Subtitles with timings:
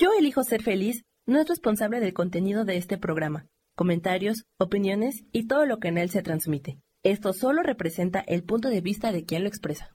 [0.00, 5.46] Yo elijo ser feliz no es responsable del contenido de este programa, comentarios, opiniones y
[5.46, 6.80] todo lo que en él se transmite.
[7.02, 9.94] Esto solo representa el punto de vista de quien lo expresa.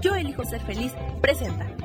[0.00, 1.76] Yo elijo ser feliz presenta.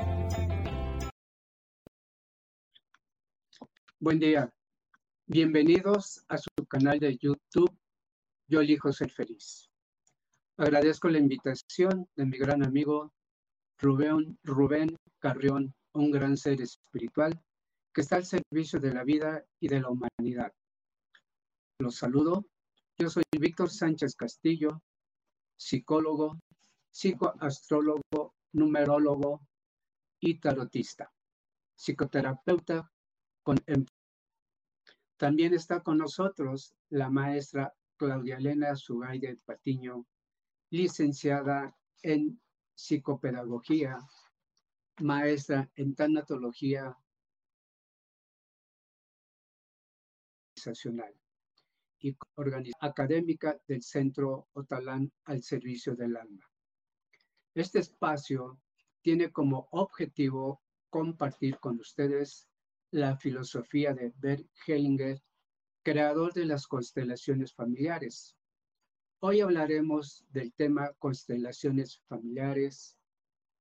[3.98, 4.54] Buen día.
[5.26, 7.76] Bienvenidos a su canal de YouTube
[8.46, 9.68] Yo elijo ser feliz.
[10.58, 13.12] Agradezco la invitación de mi gran amigo
[13.80, 17.40] Rubén, Rubén Carrión, un gran ser espiritual
[17.92, 20.52] que está al servicio de la vida y de la humanidad.
[21.80, 22.46] Los saludo.
[22.98, 24.82] Yo soy Víctor Sánchez Castillo,
[25.56, 26.38] psicólogo,
[26.90, 29.40] psicoastrólogo, numerólogo
[30.20, 31.12] y tarotista,
[31.76, 32.90] psicoterapeuta
[33.42, 33.56] con
[35.16, 40.06] También está con nosotros la maestra Claudia Elena Sugaide Patiño,
[40.70, 42.40] licenciada en
[42.74, 43.98] psicopedagogía,
[45.00, 46.96] maestra en tanatología
[50.56, 51.14] organizacional
[52.00, 52.16] y
[52.80, 56.48] académica del Centro Otalán al Servicio del Alma.
[57.54, 58.60] Este espacio
[59.02, 62.48] tiene como objetivo compartir con ustedes
[62.90, 65.22] la filosofía de Bert Hellinger,
[65.82, 68.36] creador de las constelaciones familiares.
[69.20, 72.96] Hoy hablaremos del tema constelaciones familiares,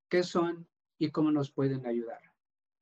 [0.09, 0.67] qué son
[0.97, 2.21] y cómo nos pueden ayudar.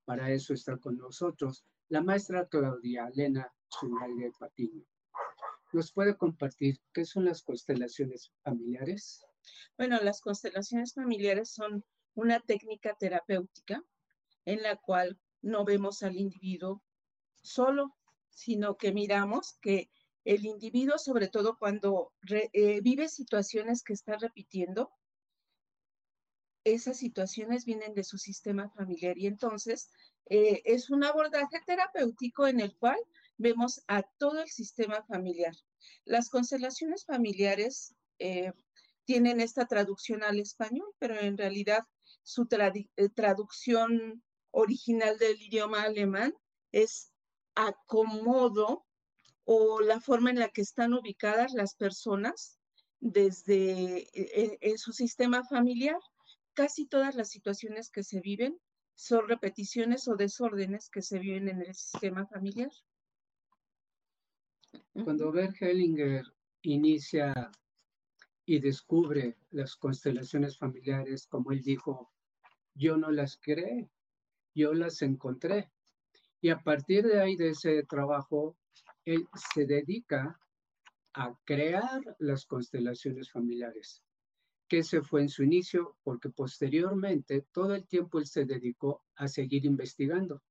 [0.06, 3.52] Para eso está con nosotros la maestra Claudia Elena
[4.18, 4.86] de Patiño.
[5.74, 9.26] ¿Nos puede compartir qué son las constelaciones familiares?
[9.78, 13.84] Bueno, las constelaciones familiares son una técnica terapéutica
[14.46, 16.82] en la cual no vemos al individuo
[17.42, 17.96] solo,
[18.30, 19.90] sino que miramos que
[20.24, 24.92] el individuo, sobre todo cuando eh, vive situaciones que está repitiendo,
[26.66, 29.90] esas situaciones vienen de su sistema familiar y entonces
[30.26, 32.98] eh, es un abordaje terapéutico en el cual
[33.38, 35.56] vemos a todo el sistema familiar.
[36.06, 38.52] Las constelaciones familiares eh,
[39.06, 41.84] tienen esta traducción al español, pero en realidad
[42.24, 46.34] su eh, traducción original del idioma alemán
[46.72, 47.12] es
[47.54, 48.86] acomodo
[49.44, 52.58] o la forma en la que están ubicadas las personas
[53.00, 54.08] desde
[54.78, 56.00] su sistema familiar
[56.56, 58.60] casi todas las situaciones que se viven
[58.96, 62.72] son repeticiones o desórdenes que se viven en el sistema familiar.
[65.04, 66.24] Cuando Bert Hellinger
[66.62, 67.52] inicia
[68.46, 72.12] y descubre las constelaciones familiares, como él dijo,
[72.74, 73.90] yo no las creé,
[74.54, 75.70] yo las encontré.
[76.40, 78.58] Y a partir de ahí, de ese trabajo,
[79.04, 80.40] él se dedica
[81.14, 84.05] a crear las constelaciones familiares
[84.68, 89.28] que se fue en su inicio, porque posteriormente todo el tiempo él se dedicó a
[89.28, 90.42] seguir investigando.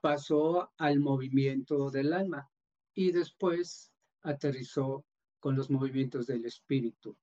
[0.00, 2.50] Pasó al movimiento del alma
[2.94, 3.92] y después
[4.22, 5.04] aterrizó
[5.40, 7.16] con los movimientos del espíritu.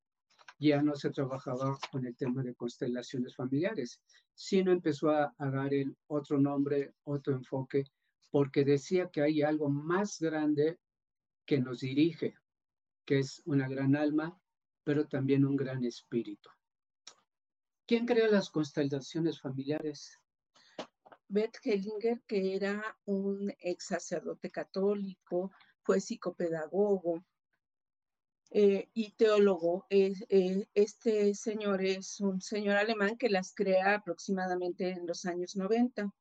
[0.57, 4.01] Ya no se trabajaba con el tema de constelaciones familiares,
[4.33, 7.85] sino empezó a, a dar el otro nombre, otro enfoque,
[8.31, 10.79] porque decía que hay algo más grande
[11.45, 12.35] que nos dirige,
[13.05, 14.37] que es una gran alma
[14.83, 16.49] pero también un gran espíritu.
[17.85, 20.17] ¿Quién creó las constelaciones familiares?
[21.27, 25.51] Beth Hellinger, que era un ex sacerdote católico,
[25.83, 27.23] fue psicopedagogo
[28.51, 29.85] eh, y teólogo.
[29.89, 36.11] Eh, este señor es un señor alemán que las crea aproximadamente en los años 90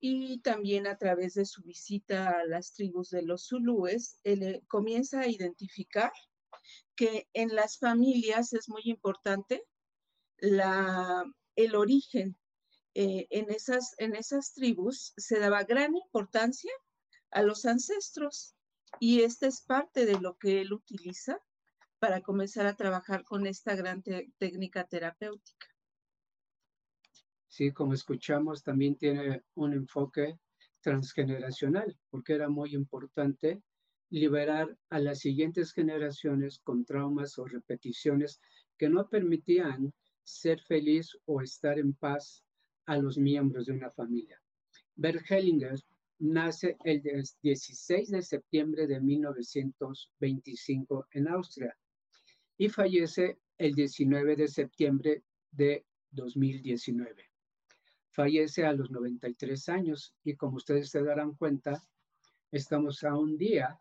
[0.00, 4.62] y también a través de su visita a las tribus de los zulúes, él eh,
[4.68, 6.12] comienza a identificar
[6.98, 9.62] que en las familias es muy importante
[10.40, 12.36] el origen.
[12.94, 16.72] Eh, en, esas, en esas tribus se daba gran importancia
[17.30, 18.56] a los ancestros
[18.98, 21.38] y esta es parte de lo que él utiliza
[22.00, 24.02] para comenzar a trabajar con esta gran
[24.38, 25.68] técnica terapéutica.
[27.46, 30.36] Sí, como escuchamos, también tiene un enfoque
[30.80, 33.62] transgeneracional, porque era muy importante
[34.10, 38.40] liberar a las siguientes generaciones con traumas o repeticiones
[38.76, 42.44] que no permitían ser feliz o estar en paz
[42.86, 44.40] a los miembros de una familia.
[44.96, 45.78] Bert Hellinger
[46.20, 47.02] nace el
[47.42, 51.76] 16 de septiembre de 1925 en Austria
[52.56, 57.24] y fallece el 19 de septiembre de 2019.
[58.10, 61.84] Fallece a los 93 años y como ustedes se darán cuenta,
[62.50, 63.78] estamos a un día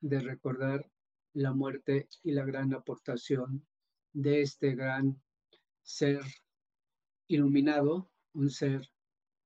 [0.00, 0.90] de recordar
[1.32, 3.66] la muerte y la gran aportación
[4.12, 5.20] de este gran
[5.82, 6.20] ser
[7.26, 8.88] iluminado, un ser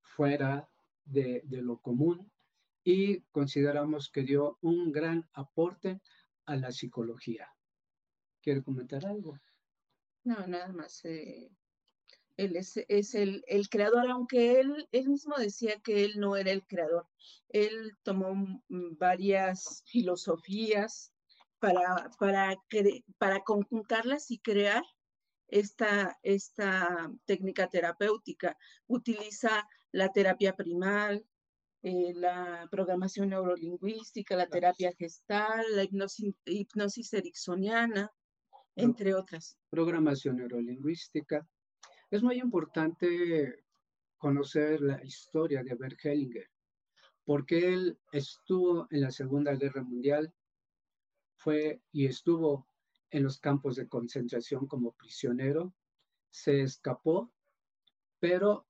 [0.03, 0.69] fuera
[1.05, 2.31] de, de lo común
[2.85, 6.01] y consideramos que dio un gran aporte
[6.47, 7.49] a la psicología.
[8.41, 9.39] ¿Quiere comentar algo?
[10.25, 11.05] No, nada más.
[11.05, 11.51] Eh,
[12.37, 16.51] él es, es el, el, creador, aunque él, él mismo decía que él no era
[16.51, 17.07] el creador.
[17.49, 21.13] Él tomó varias filosofías
[21.59, 22.57] para, para,
[23.19, 24.83] para conjuntarlas y crear
[25.49, 28.57] esta, esta técnica terapéutica.
[28.87, 31.25] Utiliza la terapia primal,
[31.83, 38.11] eh, la programación neurolingüística, la terapia gestal, la hipnosis, hipnosis ericksoniana,
[38.77, 39.59] entre otras.
[39.69, 41.47] Programación neurolingüística.
[42.13, 43.65] Es muy importante
[44.19, 46.47] conocer la historia de Bert Hellinger,
[47.25, 50.31] porque él estuvo en la Segunda Guerra Mundial,
[51.37, 52.69] fue y estuvo
[53.09, 55.73] en los campos de concentración como prisionero,
[56.29, 57.33] se escapó,
[58.21, 58.67] pero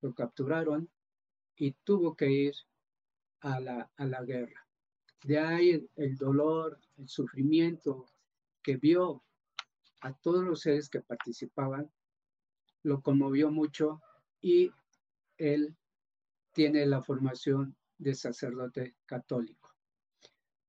[0.00, 0.88] lo capturaron
[1.56, 2.54] y tuvo que ir
[3.40, 4.68] a la, a la guerra.
[5.24, 8.06] De ahí el dolor, el sufrimiento
[8.62, 9.24] que vio
[10.02, 11.90] a todos los seres que participaban,
[12.82, 14.00] lo conmovió mucho
[14.40, 14.70] y
[15.36, 15.76] él
[16.52, 19.74] tiene la formación de sacerdote católico.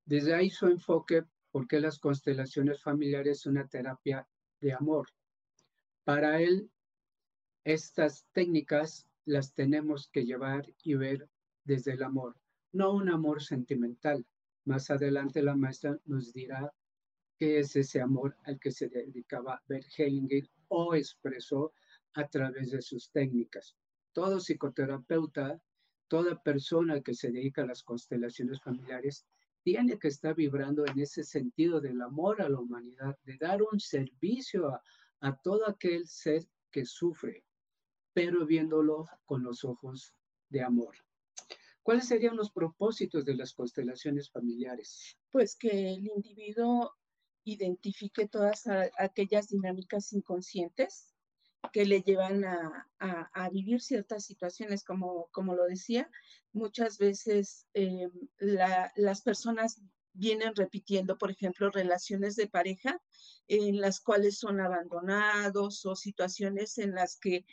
[0.05, 4.27] Desde ahí su enfoque, porque las constelaciones familiares son una terapia
[4.59, 5.07] de amor.
[6.03, 6.69] Para él,
[7.63, 11.29] estas técnicas las tenemos que llevar y ver
[11.63, 12.35] desde el amor,
[12.71, 14.25] no un amor sentimental.
[14.65, 16.73] Más adelante la maestra nos dirá
[17.37, 21.73] qué es ese amor al que se dedicaba Bert Hellinger o expresó
[22.13, 23.75] a través de sus técnicas.
[24.13, 25.61] Todo psicoterapeuta,
[26.07, 29.25] toda persona que se dedica a las constelaciones familiares,
[29.63, 33.79] tiene que estar vibrando en ese sentido del amor a la humanidad, de dar un
[33.79, 34.81] servicio a,
[35.21, 37.43] a todo aquel ser que sufre,
[38.13, 40.13] pero viéndolo con los ojos
[40.49, 40.95] de amor.
[41.83, 45.17] ¿Cuáles serían los propósitos de las constelaciones familiares?
[45.31, 46.93] Pues que el individuo
[47.43, 48.67] identifique todas
[48.97, 51.08] aquellas dinámicas inconscientes
[51.73, 56.09] que le llevan a, a, vivir ciertas situaciones, como, como lo decía,
[56.53, 58.07] muchas veces eh,
[58.37, 59.81] la, las personas
[60.13, 62.99] vienen repitiendo, por ejemplo, relaciones de pareja
[63.47, 67.45] en las cuales son abandonados o situaciones en las que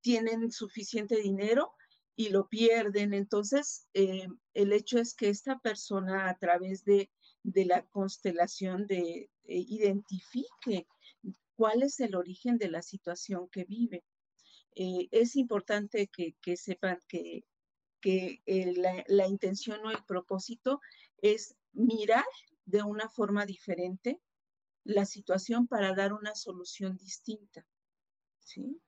[0.00, 1.72] tienen suficiente dinero
[2.16, 3.14] y lo pierden.
[3.14, 7.10] Entonces, eh, el hecho es que esta persona a través de,
[7.44, 10.86] la constelación de, identifique
[11.62, 14.02] cuál es el origen de la situación que vive.
[14.74, 17.44] Eh, es importante que, sepan que,
[18.02, 20.80] eh, la, la, intención o el propósito
[21.18, 22.24] es mirar
[22.64, 24.20] de una forma diferente
[24.82, 27.64] la situación para dar una solución distinta.
[28.40, 28.82] ¿sí?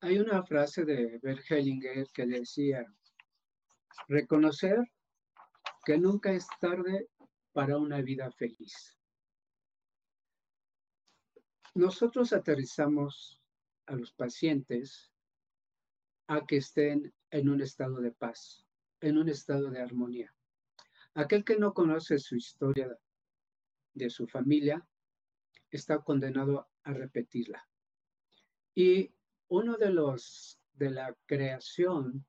[0.00, 2.84] Hay una frase de Bert Hellinger que decía,
[4.06, 4.76] reconocer
[5.86, 7.08] que nunca es tarde
[7.54, 8.97] para una vida feliz.
[11.78, 13.40] Nosotros aterrizamos
[13.86, 15.12] a los pacientes
[16.26, 18.66] a que estén en un estado de paz,
[19.00, 20.34] en un estado de armonía.
[21.14, 22.98] Aquel que no conoce su historia
[23.94, 24.84] de su familia
[25.70, 27.64] está condenado a repetirla.
[28.74, 29.14] Y
[29.46, 32.26] uno de los de la creación,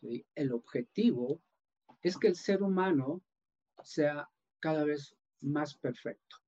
[0.00, 1.42] el objetivo
[2.00, 3.22] es que el ser humano
[3.82, 4.30] sea
[4.60, 6.41] cada vez más perfecto.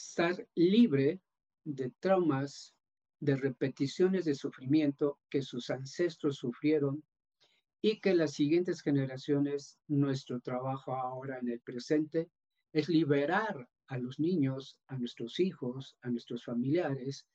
[0.00, 1.20] Estar libre
[1.64, 2.72] de traumas,
[3.18, 7.02] de repeticiones de sufrimiento que sus ancestros sufrieron
[7.82, 12.30] y que las siguientes generaciones, nuestro trabajo ahora en el presente,
[12.72, 17.26] es liberar a los niños, a nuestros hijos, a nuestros familiares,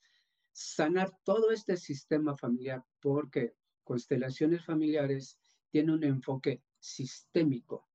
[0.54, 5.38] sanar todo este sistema familiar, porque constelaciones familiares
[5.70, 7.90] tiene un enfoque sistémico.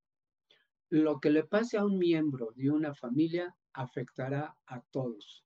[0.90, 5.44] Lo que le pase a un miembro de una familia afectará a todos.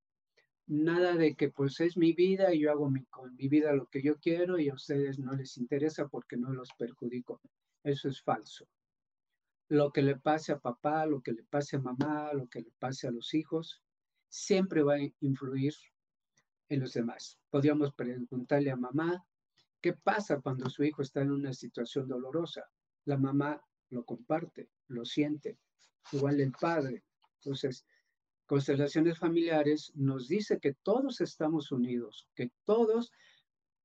[0.66, 4.02] Nada de que pues es mi vida y yo hago con mi vida lo que
[4.02, 7.42] yo quiero y a ustedes no les interesa porque no los perjudico.
[7.84, 8.66] Eso es falso.
[9.68, 12.70] Lo que le pase a papá, lo que le pase a mamá, lo que le
[12.78, 13.82] pase a los hijos,
[14.28, 15.74] siempre va a influir
[16.70, 17.38] en los demás.
[17.50, 19.22] Podríamos preguntarle a mamá,
[19.78, 22.64] ¿qué pasa cuando su hijo está en una situación dolorosa?
[23.04, 25.58] La mamá lo comparte, lo siente,
[26.12, 27.04] igual el padre.
[27.42, 27.84] Entonces,
[28.46, 33.12] constelaciones familiares nos dice que todos estamos unidos, que todos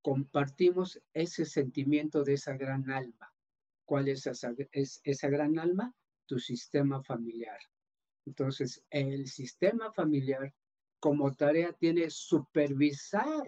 [0.02, 3.34] compartimos ese sentimiento de esa gran alma.
[3.86, 5.94] ¿Cuál es esa, es esa gran alma?
[6.26, 7.60] Tu sistema familiar.
[8.26, 10.54] Entonces, el sistema familiar
[11.00, 13.48] como tarea tiene supervisar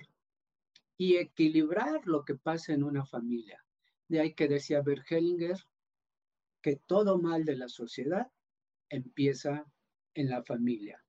[0.98, 3.66] y equilibrar lo que pasa en una familia.
[4.08, 5.58] De ahí que decía Bert Hellinger
[6.62, 8.32] que todo mal de la sociedad
[8.90, 9.66] empieza
[10.14, 11.04] en la familia.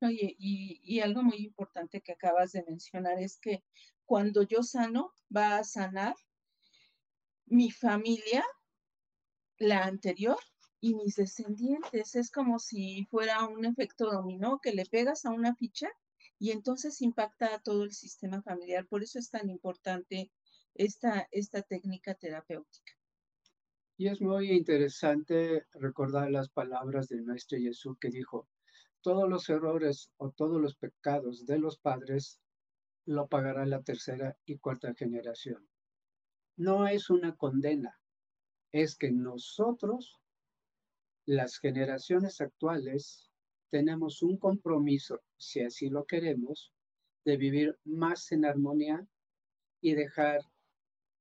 [0.00, 3.62] Oye, y, algo muy importante que acabas de mencionar es que
[4.06, 6.14] cuando yo sano, va a sanar
[7.46, 8.42] mi familia,
[9.58, 10.38] la anterior,
[10.84, 12.14] y mis descendientes.
[12.14, 15.88] Es como si fuera un efecto dominó que le pegas a una ficha
[16.38, 18.86] y entonces impacta a todo el sistema familiar.
[18.86, 20.30] Por eso es tan importante
[20.74, 22.92] esta, esta técnica terapéutica.
[23.96, 28.48] Y es muy interesante recordar las palabras del Maestro Jesús que dijo,
[29.02, 32.40] todos los errores o todos los pecados de los padres
[33.06, 35.68] lo pagará la tercera y cuarta generación.
[36.56, 38.00] No es una condena,
[38.72, 40.18] es que nosotros,
[41.24, 43.30] las generaciones actuales,
[43.70, 46.72] tenemos un compromiso, si así lo queremos,
[47.24, 49.06] de vivir más en armonía
[49.80, 50.40] y dejar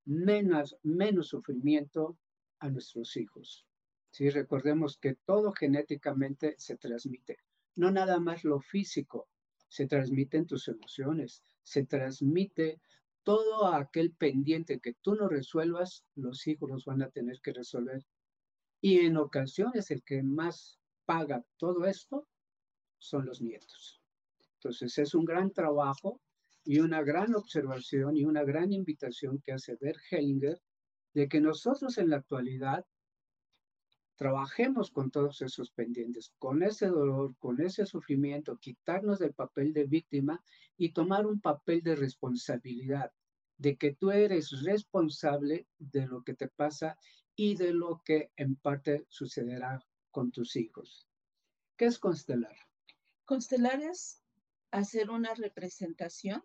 [0.06, 2.18] menos, menos sufrimiento
[2.64, 3.66] a nuestros hijos.
[4.10, 7.40] Si recordemos que todo genéticamente se transmite,
[7.76, 9.28] no nada más lo físico,
[9.68, 12.80] se transmiten tus emociones, se transmite
[13.24, 18.06] todo aquel pendiente que tú no resuelvas, los hijos los van a tener que resolver.
[18.80, 22.28] Y en ocasiones el que más paga todo esto
[22.98, 24.02] son los nietos.
[24.56, 26.22] Entonces es un gran trabajo
[26.64, 30.62] y una gran observación y una gran invitación que hace Bert Hellinger
[31.14, 32.86] de que nosotros en la actualidad
[34.16, 39.86] trabajemos con todos esos pendientes, con ese dolor, con ese sufrimiento, quitarnos del papel de
[39.86, 40.44] víctima
[40.78, 43.12] y tomar un papel de responsabilidad,
[43.58, 46.98] de que tú eres responsable de lo que te pasa
[47.36, 51.08] y de lo que en parte sucederá con tus hijos.
[51.76, 52.56] ¿Qué es constelar?
[53.26, 54.22] Constelar es
[54.72, 56.44] hacer una representación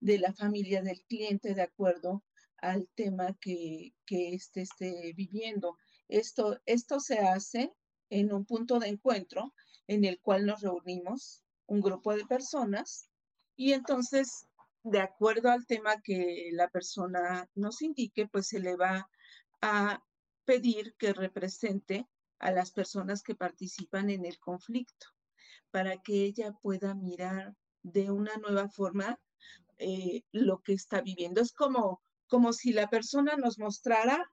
[0.00, 2.22] de la familia del cliente de acuerdo
[2.64, 5.76] al tema que, que éste esté viviendo.
[6.08, 7.72] Esto, esto se hace
[8.10, 9.54] en un punto de encuentro
[9.86, 13.08] en el cual nos reunimos un grupo de personas
[13.56, 14.46] y entonces,
[14.82, 19.08] de acuerdo al tema que la persona nos indique, pues se le va
[19.60, 20.02] a
[20.44, 22.06] pedir que represente
[22.38, 25.06] a las personas que participan en el conflicto
[25.70, 29.18] para que ella pueda mirar de una nueva forma
[29.78, 31.40] eh, lo que está viviendo.
[31.40, 34.30] Es como, como si la persona nos mostrara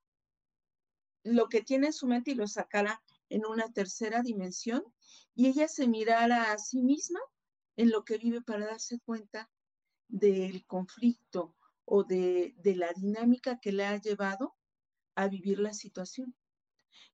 [1.23, 4.83] lo que tiene en su mente y lo sacara en una tercera dimensión
[5.35, 7.19] y ella se mirara a sí misma
[7.77, 9.49] en lo que vive para darse cuenta
[10.07, 11.55] del conflicto
[11.85, 14.55] o de, la dinámica que le ha llevado
[15.15, 16.35] a vivir la situación.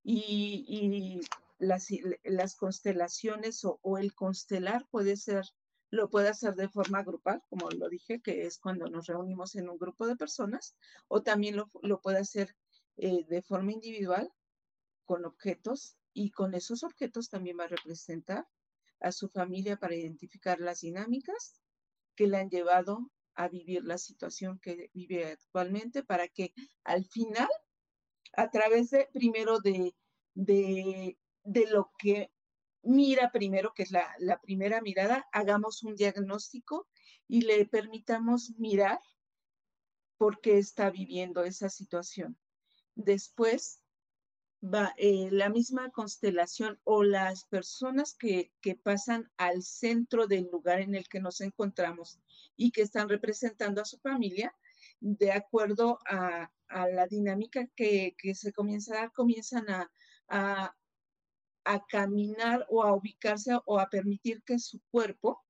[0.02, 1.20] Y,
[1.58, 5.44] las, constelaciones o, el constelar puede ser,
[5.90, 9.68] lo puede hacer de forma grupal, como lo dije, que es cuando nos reunimos en
[9.68, 10.74] un grupo de personas,
[11.08, 12.54] o también lo, lo puede hacer
[12.96, 14.30] eh, de forma individual
[15.04, 18.46] con objetos y con esos objetos también va a representar
[19.00, 21.60] a su familia para identificar las dinámicas
[22.14, 26.52] que le han llevado a vivir la situación que vive actualmente para que
[26.82, 27.48] al final,
[28.32, 29.94] a través de, primero de,
[30.34, 31.16] de,
[31.70, 32.32] lo que
[32.82, 36.86] mira primero, que es la, primera mirada, hagamos un diagnóstico
[37.26, 39.00] y le permitamos mirar
[40.16, 42.36] por qué está viviendo esa situación.
[42.94, 43.80] Después
[44.62, 48.50] va eh, la misma constelación o las personas que,
[48.82, 52.18] pasan al centro del lugar en el que nos encontramos
[52.56, 54.54] y que están representando a su familia,
[55.00, 59.66] de acuerdo a, la dinámica que, se comienza a dar, comienzan
[60.28, 60.76] a,
[61.88, 65.44] caminar o a ubicarse o a permitir que su cuerpo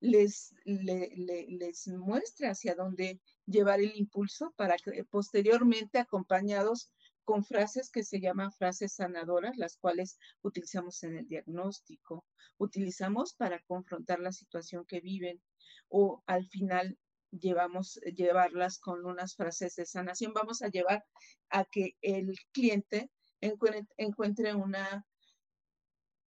[0.00, 6.90] les, les muestre hacia dónde llevar el impulso para que posteriormente acompañados
[7.24, 12.26] con frases que se llaman frases sanadoras, las cuales utilizamos en el diagnóstico,
[12.58, 15.40] utilizamos para confrontar la situación que viven
[15.88, 16.98] o al final
[17.30, 20.32] llevamos llevarlas con unas frases de sanación.
[20.34, 21.04] Vamos a llevar
[21.48, 23.10] a que el cliente
[23.40, 25.06] encuentre una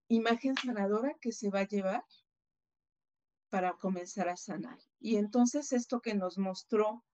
[0.08, 2.04] imagen sanadora que se va a llevar
[3.48, 4.78] para comenzar a sanar.
[5.00, 7.04] Y entonces esto que nos mostró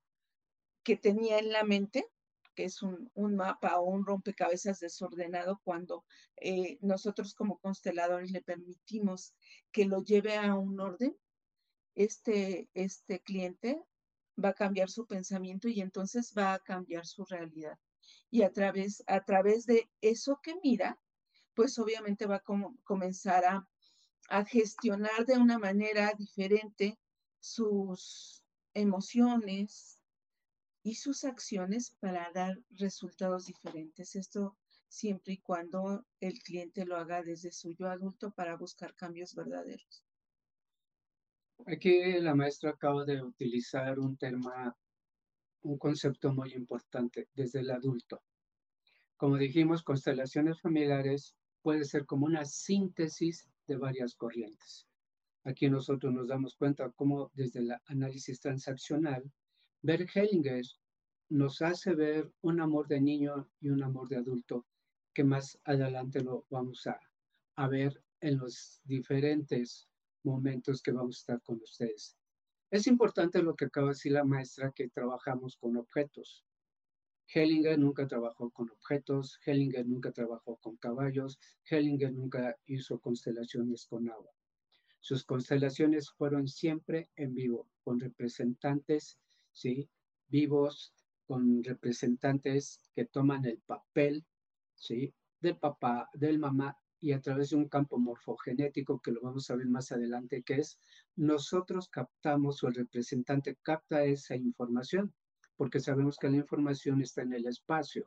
[0.83, 2.07] que tenía en la mente,
[2.55, 6.05] que es un, mapa o un rompecabezas desordenado, cuando
[6.37, 9.35] eh, nosotros como consteladores le permitimos
[9.71, 11.17] que lo lleve a un orden,
[11.95, 13.81] este, este cliente
[14.43, 17.79] va a cambiar su pensamiento y entonces va a cambiar su realidad.
[18.31, 20.99] Y a través, a través de eso que mira,
[21.55, 22.45] pues obviamente va a
[22.85, 23.69] comenzar a,
[24.29, 26.99] a gestionar de una manera diferente
[27.41, 28.43] sus,
[28.75, 30.01] emociones
[30.83, 34.17] y sus acciones para dar resultados diferentes.
[34.17, 34.57] Esto
[34.89, 40.05] siempre y cuando el cliente lo haga desde su yo adulto para buscar cambios verdaderos.
[41.67, 44.77] Aquí la maestra acaba de utilizar un tema,
[45.63, 48.21] un concepto muy importante desde el adulto.
[49.17, 54.87] Como dijimos, constelaciones familiares puede ser como una síntesis de varias corrientes.
[55.45, 59.31] Aquí nosotros nos damos cuenta cómo desde el análisis transaccional,
[59.83, 60.65] Bert Hellinger
[61.29, 64.67] nos hace ver un amor de niño y un amor de adulto
[65.15, 67.01] que más adelante lo vamos a,
[67.57, 69.89] a ver en los diferentes
[70.23, 72.17] momentos que vamos a estar con ustedes.
[72.71, 76.45] Es importante lo que acaba de decir la maestra, que trabajamos con objetos.
[77.35, 81.39] Hellinger nunca trabajó con objetos, Hellinger nunca trabajó con caballos,
[81.71, 84.31] Hellinger nunca hizo constelaciones con agua.
[85.01, 89.19] Sus constelaciones fueron siempre en vivo, con representantes,
[89.51, 89.89] ¿sí?
[90.29, 90.93] Vivos,
[91.27, 94.25] con representantes que toman el papel,
[94.75, 95.15] ¿sí?
[95.41, 99.57] Del papá, del mamá, y a través de un campo morfogenético que lo vamos a
[99.57, 100.79] ver más adelante, que es
[101.17, 105.13] nosotros captamos o el representante capta esa información
[105.57, 108.05] porque sabemos que la información está en el espacio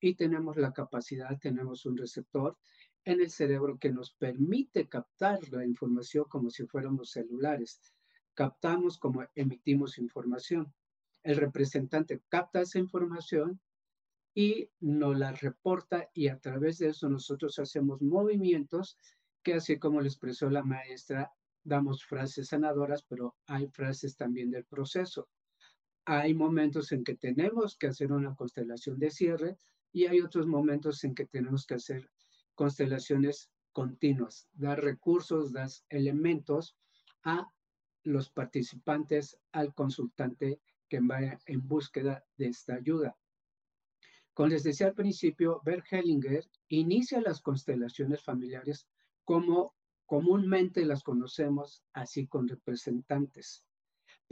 [0.00, 2.58] y tenemos la capacidad, tenemos un receptor
[3.04, 7.80] en el cerebro que nos permite captar la información como si fuéramos celulares.
[8.34, 10.72] Captamos como emitimos información.
[11.22, 13.60] El representante capta esa información
[14.34, 18.98] y nos la reporta y a través de eso nosotros hacemos movimientos
[19.42, 21.32] que así como lo expresó la maestra,
[21.64, 25.28] damos frases sanadoras, pero hay frases también del proceso
[26.04, 29.56] hay momentos en que tenemos que hacer una constelación de cierre
[29.92, 32.10] y hay otros momentos en que tenemos que hacer
[32.54, 36.76] constelaciones continuas, dar recursos, dar elementos
[37.22, 37.50] a
[38.04, 43.16] los participantes, al consultante que vaya en búsqueda de esta ayuda.
[44.34, 48.88] Como les decía al principio, Bert Hellinger inicia las constelaciones familiares
[49.24, 49.74] como
[50.06, 53.64] comúnmente las conocemos, así con representantes.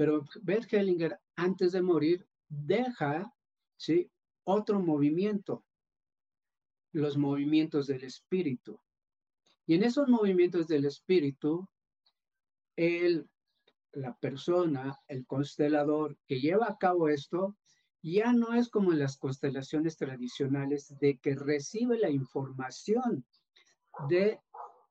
[0.00, 3.30] Pero Bert Hellinger, antes de morir, deja
[3.76, 4.10] ¿sí?
[4.44, 5.62] otro movimiento,
[6.92, 8.80] los movimientos del espíritu.
[9.66, 11.68] Y en esos movimientos del espíritu,
[12.76, 13.28] él,
[13.92, 17.58] la persona, el constelador que lleva a cabo esto,
[18.00, 23.26] ya no es como en las constelaciones tradicionales de que recibe la información
[24.08, 24.40] de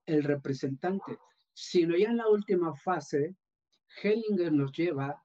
[0.06, 1.18] el representante,
[1.56, 3.36] sino ya en la última fase
[4.02, 5.24] Hellinger nos lleva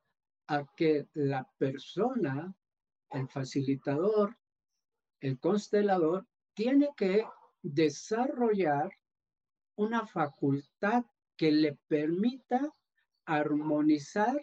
[0.48, 2.54] a que la persona,
[3.10, 4.36] el facilitador,
[5.20, 7.24] el constelador, tiene que
[7.62, 8.92] desarrollar
[9.76, 11.04] una facultad
[11.36, 12.72] que le permita
[13.24, 14.40] armonizar,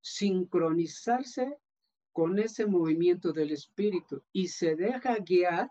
[0.00, 1.58] sincronizarse
[2.12, 5.70] con ese movimiento del espíritu y se deja guiar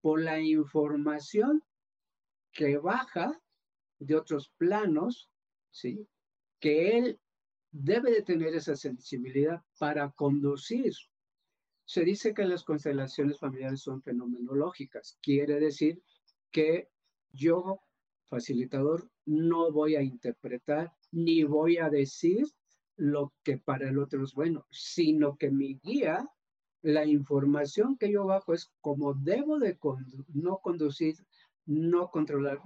[0.00, 1.62] por la información
[2.52, 3.40] que baja
[3.98, 5.30] de otros planos,
[5.70, 6.08] ¿sí?
[6.60, 7.20] que él
[7.72, 10.92] debe de tener esa sensibilidad para conducir.
[11.84, 15.18] Se dice que las constelaciones familiares son fenomenológicas.
[15.22, 16.02] Quiere decir
[16.50, 16.88] que
[17.32, 17.80] yo,
[18.28, 22.46] facilitador, no voy a interpretar ni voy a decir
[22.96, 26.28] lo que para el otro es bueno, sino que mi guía,
[26.82, 29.78] la información que yo bajo es como debo de
[30.28, 31.16] no conducir,
[31.66, 32.60] no controlar,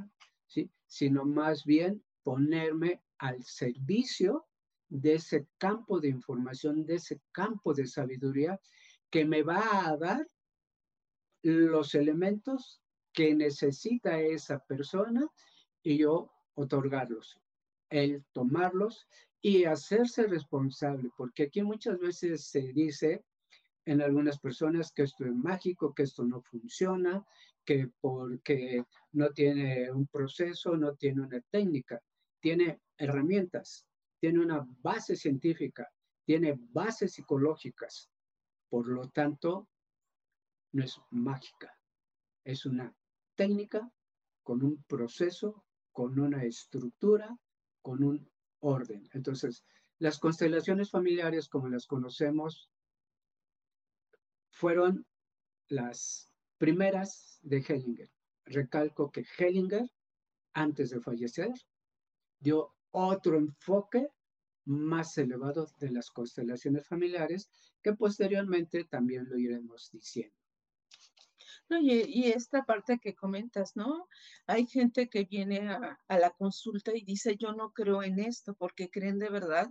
[0.86, 4.46] sino más bien ponerme al servicio
[4.88, 8.60] de ese campo de información, de ese campo de sabiduría
[9.10, 10.28] que me va a dar
[11.42, 12.80] los elementos
[13.12, 15.26] que necesita esa persona
[15.82, 17.40] y yo otorgarlos,
[17.90, 19.06] el tomarlos
[19.40, 23.24] y hacerse responsable, porque aquí muchas veces se dice
[23.84, 27.24] en algunas personas que esto es mágico, que esto no funciona,
[27.64, 32.00] que porque no tiene un proceso, no tiene una técnica,
[32.40, 33.86] tiene herramientas,
[34.24, 35.86] tiene una base científica,
[36.24, 38.10] tiene bases psicológicas.
[38.70, 39.68] Por lo tanto,
[40.72, 41.78] no es mágica,
[42.42, 42.96] es una
[43.34, 43.86] técnica
[44.42, 47.36] con un proceso, con una estructura,
[47.82, 48.26] con un
[48.60, 49.06] orden.
[49.12, 49.62] Entonces,
[49.98, 52.70] las constelaciones familiares como las conocemos
[54.48, 55.06] fueron
[55.68, 58.10] las primeras de Hellinger.
[58.46, 59.86] Recalco que Hellinger,
[60.54, 61.52] antes de fallecer,
[62.40, 64.08] dio otro enfoque
[64.66, 67.50] más elevado de las constelaciones familiares,
[67.82, 70.34] que posteriormente también lo iremos diciendo.
[71.70, 74.08] y, esta parte que comentas, ¿no?
[74.46, 78.90] Hay gente que viene a, la consulta y dice, yo no creo en esto, porque
[78.90, 79.68] creen de verdad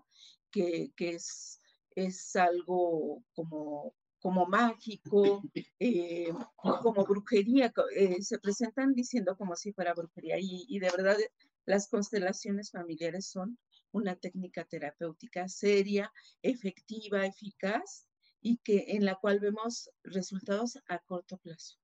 [0.52, 1.60] que, es
[1.96, 5.44] es algo como, como mágico,
[5.80, 11.18] eh, como brujería, eh, se presentan diciendo como si fuera brujería y, y de verdad
[11.65, 13.58] las constelaciones familiares son
[13.91, 18.08] una técnica terapéutica seria, efectiva, eficaz
[18.41, 21.78] y que en la cual vemos resultados a corto plazo.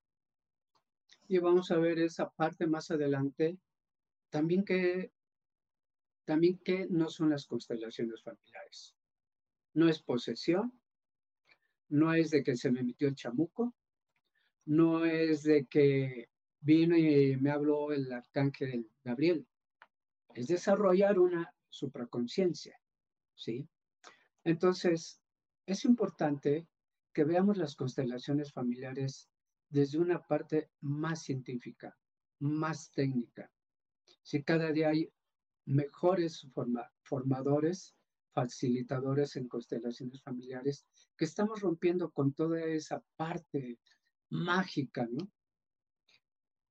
[1.27, 3.59] Y vamos a ver esa parte más adelante,
[4.29, 5.11] también que
[6.25, 8.95] también que no son las constelaciones familiares.
[9.73, 10.79] No es posesión,
[11.87, 13.73] no es de que se me metió el chamuco,
[14.65, 19.47] no es de que vino y me habló el arcángel Gabriel.
[20.33, 22.79] Es desarrollar una supraconciencia,
[23.35, 23.67] ¿sí?
[24.43, 25.21] Entonces,
[25.65, 26.67] es importante
[27.13, 29.29] que veamos las constelaciones familiares
[29.69, 31.97] desde una parte más científica,
[32.39, 33.51] más técnica.
[34.23, 35.11] Si cada día hay
[35.65, 36.47] mejores
[37.03, 37.95] formadores,
[38.31, 40.85] facilitadores en constelaciones familiares,
[41.17, 43.79] que estamos rompiendo con toda esa parte
[44.29, 45.29] mágica, ¿no?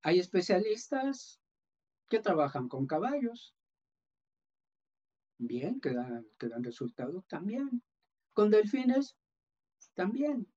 [0.03, 1.41] Hay especialistas
[2.09, 3.55] que trabajan con caballos.
[5.39, 7.83] Bien, que dan, resultados también.
[8.33, 9.17] Con delfines,
[9.95, 10.53] también.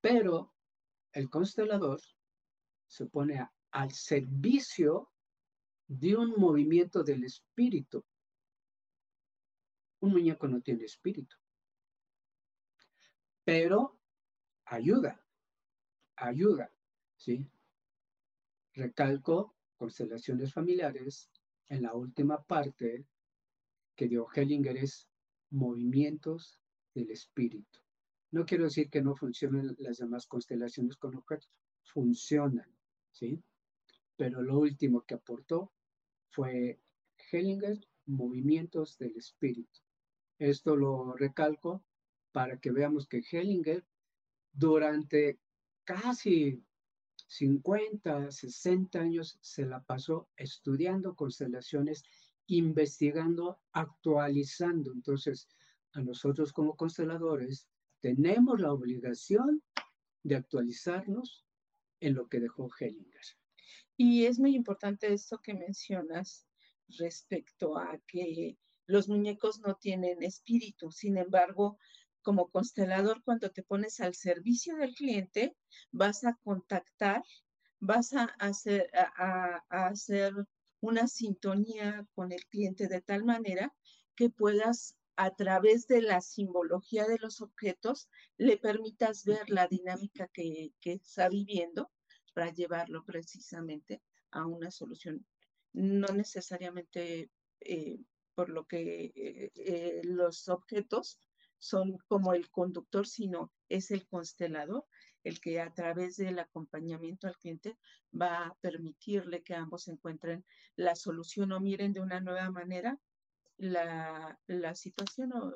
[0.00, 0.54] Pero
[1.12, 2.00] el constelador
[2.86, 5.12] se pone al servicio
[5.86, 8.04] de un movimiento del espíritu.
[10.00, 11.34] Un muñeco no tiene espíritu,
[13.44, 13.98] pero
[14.66, 15.20] ayuda,
[16.14, 16.70] ayuda,
[17.16, 17.50] ¿sí?
[18.74, 21.30] Recalco constelaciones familiares
[21.68, 23.06] en la última parte
[23.96, 25.08] que dio Hellinger es
[25.50, 26.60] movimientos
[26.94, 27.80] del espíritu.
[28.30, 31.50] No quiero decir que no funcionen las demás constelaciones con objetos,
[31.82, 32.70] funcionan,
[33.10, 33.42] ¿sí?
[34.16, 35.72] Pero lo último que aportó
[36.28, 36.80] fue
[37.32, 39.80] Hellinger, movimientos del espíritu.
[40.38, 41.84] Esto lo recalco
[42.32, 43.84] para que veamos que Hellinger
[44.52, 45.40] durante
[45.84, 46.62] casi
[47.28, 52.02] 50, 60 años se la pasó estudiando constelaciones,
[52.46, 54.92] investigando, actualizando.
[54.92, 55.48] Entonces,
[55.92, 57.68] a nosotros como consteladores
[58.00, 59.62] tenemos la obligación
[60.22, 61.44] de actualizarnos
[62.00, 63.22] en lo que dejó Hellinger.
[63.96, 66.46] Y es muy importante esto que mencionas
[66.98, 70.90] respecto a que los muñecos no tienen espíritu.
[70.90, 71.78] Sin embargo,
[72.28, 75.56] como constelador, cuando te pones al servicio del cliente,
[75.92, 77.22] vas a contactar,
[77.80, 80.34] vas a hacer, a, hacer
[80.80, 83.74] una sintonía con el cliente de tal manera
[84.14, 90.28] que puedas a través de la simbología de los objetos, le permitas ver la dinámica
[90.28, 91.90] que, que está viviendo
[92.34, 95.26] para llevarlo precisamente a una solución.
[95.72, 97.98] No necesariamente eh,
[98.34, 101.18] por lo que eh, eh, los objetos
[101.58, 104.86] son como el conductor, sino es el constelador
[105.24, 107.76] el que a través del acompañamiento al cliente
[108.18, 110.44] va a permitirle que ambos encuentren
[110.76, 112.98] la solución o miren de una nueva manera
[113.58, 115.52] la, la situación o,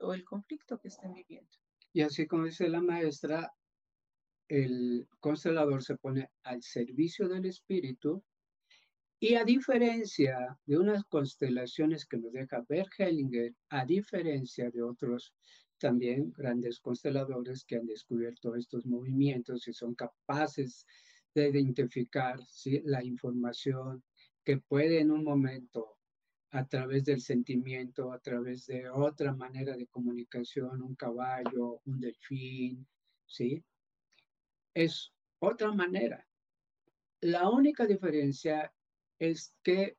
[0.00, 1.50] o el conflicto que estén viviendo.
[1.92, 3.52] Y así como dice la maestra,
[4.48, 8.24] el constelador se pone al servicio del espíritu
[9.22, 15.32] y a diferencia de unas constelaciones que nos deja ver Hellinger, a diferencia de otros
[15.78, 20.88] también grandes consteladores que han descubierto estos movimientos y son capaces
[21.36, 22.40] de identificar
[22.82, 24.02] la información
[24.42, 25.98] que puede en un momento
[26.50, 32.84] a través del sentimiento, a través de otra manera de comunicación, un caballo, un delfín,
[33.24, 33.62] ¿sí?
[34.74, 36.26] es otra manera.
[37.20, 38.72] La única diferencia
[39.22, 39.96] es que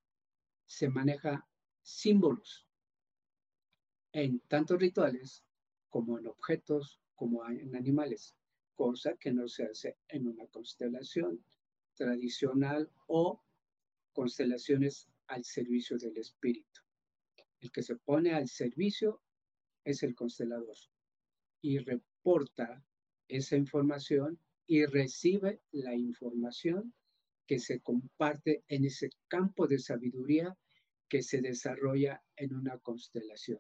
[0.65, 1.47] se maneja
[1.81, 2.67] símbolos
[4.11, 5.45] en tanto rituales
[5.89, 8.35] como en objetos, como en animales,
[8.73, 11.41] cosa que no se hace en una constelación
[11.95, 13.41] tradicional o
[14.11, 16.81] constelaciones al servicio del espíritu.
[17.61, 19.21] El que se pone al servicio
[19.85, 20.75] es el constelador
[21.61, 22.85] y reporta
[23.29, 26.93] esa información y recibe la información
[27.45, 30.55] que se comparte en ese campo de sabiduría
[31.09, 33.59] que se desarrolla en una constelación.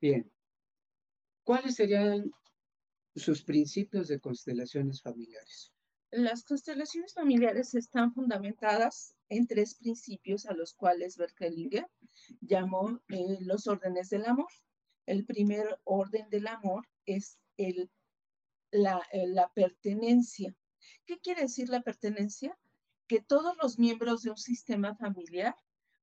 [0.00, 0.30] Bien,
[1.42, 2.30] ¿cuáles serían
[3.16, 5.72] sus principios de constelaciones familiares?
[6.10, 11.86] Las constelaciones familiares están fundamentadas en tres principios a los cuales Berkelinger
[12.40, 14.50] llamó eh, los órdenes del amor.
[15.06, 17.90] El primer orden del amor es el
[18.74, 20.52] eh, la, pertenencia.
[21.06, 22.56] ¿Qué quiere decir la pertenencia?
[23.06, 25.54] Que todos los miembros de un sistema familiar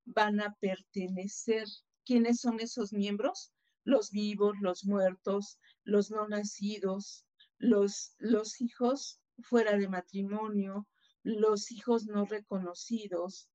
[0.06, 1.66] van a pertenecer
[2.06, 3.52] quiénes son esos miembros,
[3.84, 7.26] los vivos, los muertos, los no nacidos,
[7.58, 10.88] los, los hijos fuera de matrimonio,
[11.24, 13.50] los hijos no reconocidos,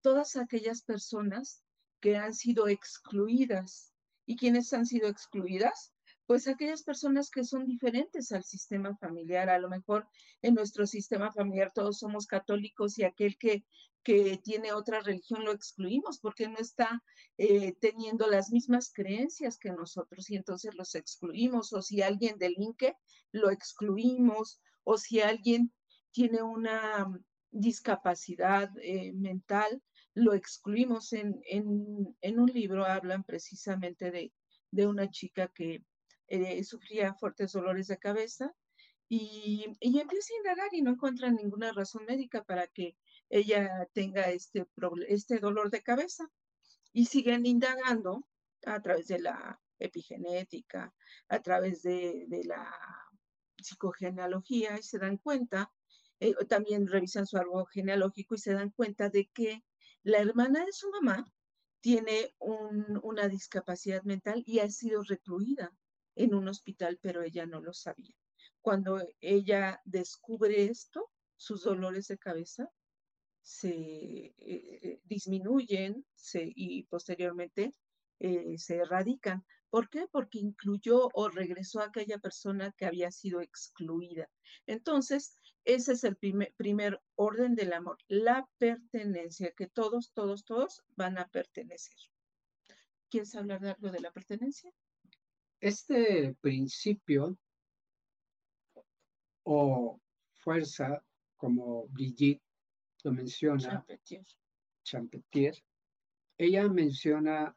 [0.00, 1.62] todas aquellas personas
[2.00, 3.92] que han sido excluidas.
[4.26, 5.92] ¿Y quiénes han sido excluidas?
[6.32, 9.50] Pues aquellas personas que son diferentes al sistema familiar.
[9.50, 10.08] A lo mejor
[10.40, 13.66] en nuestro sistema familiar todos somos católicos y aquel que,
[14.02, 17.02] que tiene otra religión lo excluimos porque no está
[17.36, 21.74] eh, teniendo las mismas creencias que nosotros y entonces los excluimos.
[21.74, 22.96] O si alguien delinque,
[23.30, 24.58] lo excluimos.
[24.84, 25.70] O si alguien
[26.12, 27.12] tiene una
[27.50, 29.82] discapacidad eh, mental,
[30.14, 31.12] lo excluimos.
[31.12, 34.32] En, en, un libro hablan precisamente de,
[34.70, 35.84] de una chica que
[36.32, 38.54] eh, sufría fuertes dolores de cabeza
[39.06, 42.96] y, y, empieza a indagar y no encuentra ninguna razón médica para que
[43.28, 44.66] ella tenga este,
[45.08, 46.26] este dolor de cabeza.
[46.94, 48.26] Y siguen indagando
[48.64, 50.94] a través de la epigenética,
[51.28, 52.66] a través de, la
[53.58, 55.70] psicogenealogía y se dan cuenta,
[56.18, 59.62] eh, también revisan su árbol genealógico y se dan cuenta de que
[60.02, 61.30] la hermana de su mamá
[61.82, 65.70] tiene una discapacidad mental y ha sido recluida
[66.14, 68.14] en un hospital, pero ella no lo sabía.
[68.60, 72.70] Cuando ella descubre esto, sus dolores de cabeza
[73.40, 77.74] se eh, eh, disminuyen y posteriormente
[78.56, 79.44] se erradican.
[79.68, 80.06] ¿Por qué?
[80.12, 84.30] Porque incluyó o regresó a aquella persona que había sido excluida.
[84.66, 90.82] Entonces, ese es el primer, primer orden del amor, la pertenencia, que todos, todos, todos
[90.96, 91.96] van a pertenecer.
[93.08, 94.72] ¿Quieres hablar de algo de la pertenencia?
[95.62, 97.38] Este principio
[99.44, 100.00] o
[100.32, 101.00] fuerza,
[101.36, 102.42] como Brigitte
[103.04, 104.26] lo menciona, Champetier.
[104.82, 105.54] Champetier,
[106.36, 107.56] ella menciona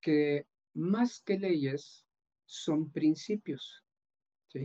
[0.00, 2.06] que más que leyes
[2.46, 3.84] son principios.
[4.48, 4.64] ¿sí?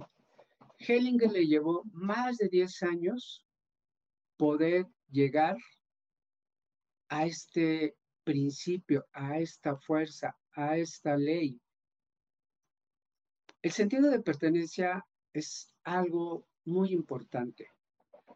[0.80, 3.46] Hellinger le llevó más de 10 años
[4.38, 5.58] poder llegar
[7.10, 11.60] a este principio, a esta fuerza, a esta ley.
[13.66, 17.72] El sentido de pertenencia es algo muy importante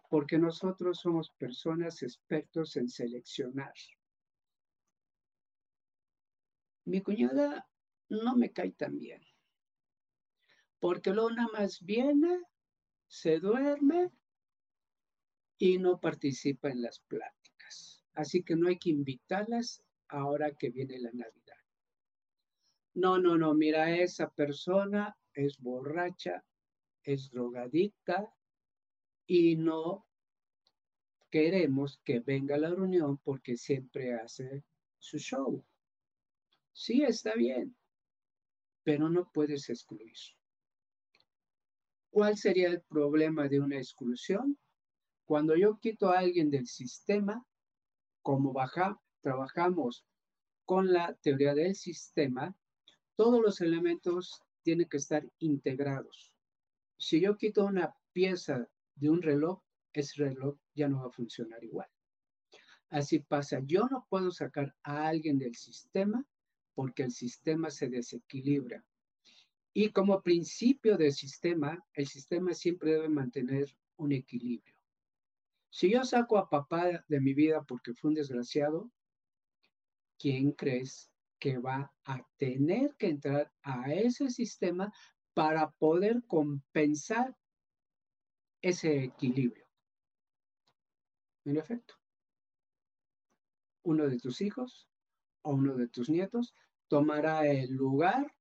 [0.10, 3.76] porque nosotros somos personas expertos en seleccionar.
[6.86, 7.70] Mi cuñada
[8.10, 9.22] no me cae tan bien.
[10.80, 12.42] Porque luego nada más viene,
[13.08, 14.10] se duerme
[15.60, 18.04] y no participa en las pláticas.
[18.14, 21.49] Así que no hay que invitarlas ahora que viene la Navidad.
[23.02, 26.44] No, no, no, mira, esa persona es borracha,
[27.02, 28.30] es drogadicta
[29.26, 30.06] y no
[31.30, 34.66] queremos que venga a la reunión porque siempre hace
[34.98, 35.66] su show.
[36.74, 37.74] Sí, está bien,
[38.84, 40.18] pero no puedes excluir.
[42.10, 44.60] ¿Cuál sería el problema de una exclusión?
[45.24, 47.46] Cuando yo quito a alguien del sistema,
[48.22, 50.06] como baja, trabajamos
[50.66, 52.54] con la teoría del sistema,
[53.20, 56.32] todos los elementos tienen que estar integrados.
[56.98, 61.62] Si yo quito una pieza de un reloj, ese reloj ya no va a funcionar
[61.62, 61.90] igual.
[62.90, 66.26] Así pasa, yo no puedo sacar a alguien del sistema
[66.74, 68.86] porque el sistema se desequilibra.
[69.74, 74.78] Y como principio del sistema, el sistema siempre debe mantener un equilibrio.
[75.70, 78.90] Si yo saco a papá de mi vida porque fue un desgraciado,
[80.18, 81.09] ¿quién crees
[81.40, 84.92] que va a tener que entrar a ese sistema
[85.34, 87.36] para poder compensar
[88.62, 89.66] ese equilibrio?
[91.46, 91.96] En efecto,
[93.84, 94.88] uno de tus hijos
[95.42, 96.54] o uno de tus nietos
[96.88, 98.36] tomará el lugar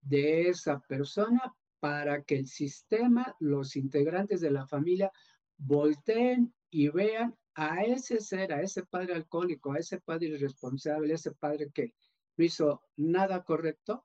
[0.00, 5.10] de esa persona para que el sistema, los integrantes de la familia,
[5.56, 11.16] volteen y vean a ese ser, a ese padre alcohólico, a ese padre irresponsable, a
[11.16, 11.94] ese padre que
[12.36, 14.04] no hizo nada correcto,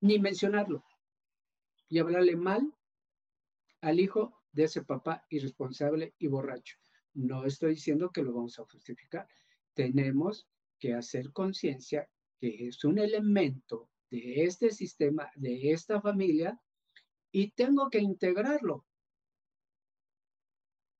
[0.00, 0.84] ni mencionarlo
[1.88, 2.74] y hablarle mal
[3.80, 6.76] al hijo de ese papá irresponsable y borracho.
[7.14, 9.28] No estoy diciendo que lo vamos a justificar.
[9.74, 16.60] Tenemos que hacer conciencia que es un elemento de este sistema, de esta familia,
[17.30, 18.86] y tengo que integrarlo.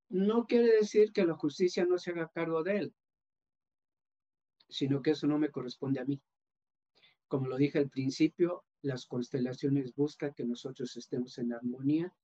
[0.08, 2.94] No quiere decir que la justicia no se haga cargo de él,
[4.68, 6.20] sino que eso no me corresponde a mí.
[7.28, 12.14] Como lo dije al principio, las constelaciones buscan que nosotros estemos en armonía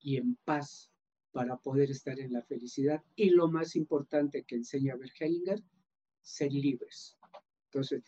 [0.00, 0.90] y en paz
[1.32, 3.02] para poder estar en la felicidad.
[3.16, 5.62] Y lo más importante que enseña Hellinger,
[6.22, 7.16] ser libres
[7.66, 8.02] Entonces,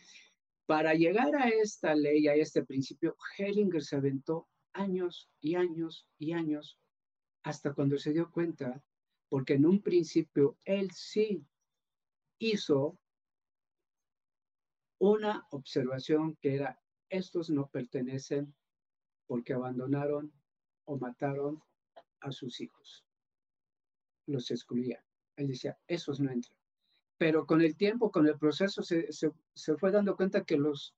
[0.67, 6.33] para llegar a esta ley, a este principio, Hellinger se aventó años y años y
[6.33, 6.79] años
[7.43, 8.83] hasta cuando se dio cuenta,
[9.29, 11.45] porque en un principio él sí
[12.39, 12.99] hizo
[15.03, 18.55] una observación que era, estos no pertenecen
[19.27, 20.33] porque abandonaron
[20.85, 21.61] o mataron
[22.21, 23.05] a sus hijos.
[24.27, 25.05] Los excluía.
[25.35, 26.57] Él decía, esos no entran.
[27.19, 30.95] Pero con el tiempo, con el proceso, se, se fue dando cuenta que los,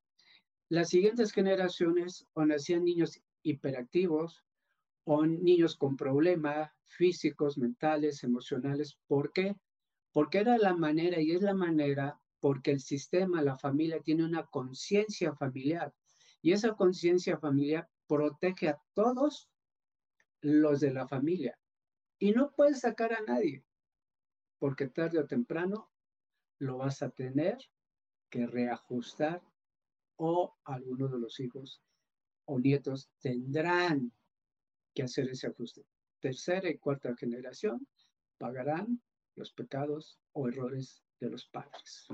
[0.68, 4.44] las siguientes generaciones o nacían niños hiperactivos
[5.04, 8.98] o niños con problemas físicos, mentales, emocionales.
[9.06, 9.56] ¿Por qué?
[10.12, 14.44] Porque era la manera y es la manera porque el sistema, la familia tiene una
[14.44, 15.94] conciencia familiar
[16.42, 19.48] y esa conciencia familiar protege a todos
[20.42, 21.58] los de la familia
[22.18, 23.64] y no puedes sacar a nadie
[24.58, 25.90] porque tarde o temprano
[26.58, 27.56] lo vas a tener
[28.28, 29.42] que reajustar
[30.16, 31.80] o alguno de los hijos
[32.44, 34.12] o nietos tendrán
[34.94, 35.86] que hacer ese ajuste.
[36.20, 37.88] Tercera y cuarta generación
[38.36, 39.02] pagarán
[39.34, 42.06] los pecados o errores de los padres.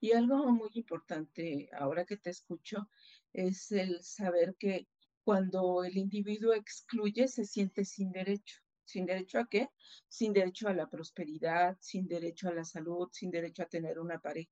[0.00, 2.88] Y algo muy importante ahora que te escucho
[3.32, 4.88] es el saber que
[5.22, 8.60] cuando el individuo excluye se siente sin derecho.
[8.84, 9.68] ¿Sin derecho a qué?
[10.08, 14.18] Sin derecho a la prosperidad, sin derecho a la salud, sin derecho a tener una
[14.18, 14.50] pareja.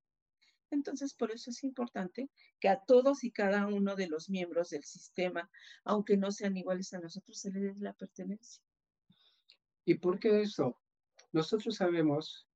[0.70, 2.30] Entonces, por eso es importante
[2.60, 5.50] que a todos y cada uno de los miembros del sistema,
[5.84, 8.62] aunque no sean iguales a nosotros, se les dé la pertenencia.
[9.84, 10.78] ¿Y por qué eso?
[11.32, 12.47] Nosotros sabemos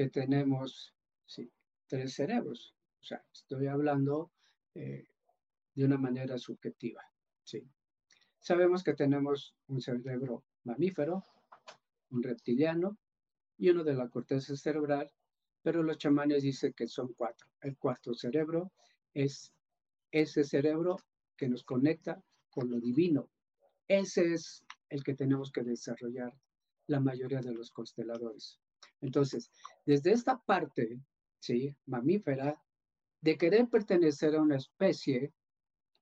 [0.00, 0.94] que tenemos
[1.86, 2.74] tres cerebros.
[3.02, 4.32] O sea, estoy hablando
[4.74, 5.04] eh,
[5.74, 7.02] de una manera subjetiva.
[7.44, 7.68] ¿sí?
[8.38, 11.26] Sabemos que tenemos un cerebro mamífero,
[12.12, 12.96] un reptiliano
[13.58, 15.12] y uno de la corteza cerebral
[15.62, 17.46] pero los chamanes dicen que son cuatro.
[17.60, 18.72] El cuarto cerebro
[19.12, 19.52] es
[20.10, 20.96] ese cerebro
[21.36, 23.28] que nos conecta con lo divino.
[23.86, 26.32] Ese es el que tenemos que desarrollar
[26.86, 28.58] la mayoría de los consteladores.
[29.00, 29.50] Entonces,
[29.86, 31.00] desde esta parte,
[31.38, 31.74] ¿sí?
[31.86, 32.60] Mamífera,
[33.20, 35.32] de querer pertenecer a una especie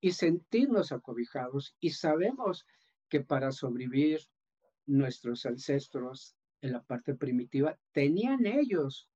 [0.00, 2.64] y sentirnos acobijados y sabemos
[3.08, 4.20] que para sobrevivir
[4.86, 9.08] nuestros ancestros en la parte primitiva tenían ellos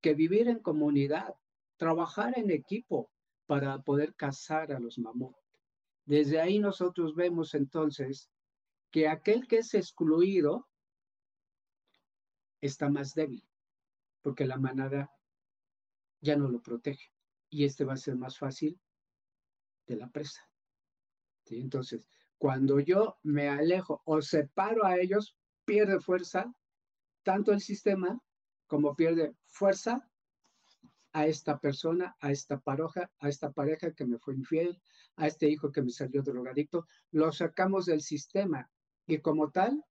[0.00, 1.34] que vivir en comunidad,
[1.76, 3.10] trabajar en equipo
[3.46, 5.34] para poder cazar a los mamut.
[6.04, 8.30] Desde ahí nosotros vemos entonces
[8.90, 10.68] que aquel que es excluido
[12.60, 13.46] está más débil,
[14.22, 15.10] porque la manada
[16.20, 17.12] ya no lo protege
[17.50, 18.78] y este va a ser más fácil
[19.86, 20.48] de la presa.
[21.46, 22.04] Entonces,
[22.36, 26.52] cuando yo me alejo o separo a ellos, pierde fuerza
[27.22, 28.20] tanto el sistema
[28.66, 30.08] como pierde fuerza
[31.12, 34.80] a esta persona, a esta pareja, a esta pareja que me fue infiel,
[35.16, 38.70] a este hijo que me salió drogadicto, lo sacamos del sistema
[39.06, 39.82] y como tal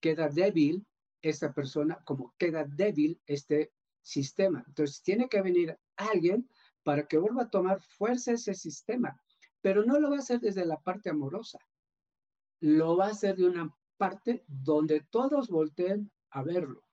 [0.00, 0.86] queda débil
[1.22, 4.64] esta persona, como queda débil este sistema.
[4.66, 6.48] Entonces tiene que venir alguien
[6.82, 9.20] para que vuelva a tomar fuerza ese sistema,
[9.60, 11.58] pero no lo va a hacer desde la parte amorosa,
[12.60, 16.84] lo va a hacer de una parte donde todos volteen a verlo.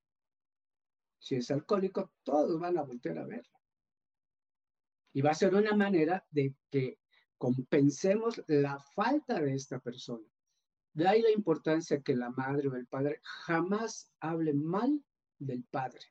[1.20, 3.58] Si es alcohólico, todos van a volver a verlo.
[5.14, 7.00] Y va a ser una manera de que
[7.38, 10.28] compensemos la falta de esta persona.
[10.98, 15.00] De ahí la importancia que la madre o el padre jamás hable mal
[15.38, 16.02] del padre.